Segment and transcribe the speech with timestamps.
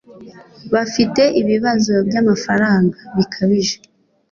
[0.73, 3.75] bafite ibibazo byamafaranga bikabije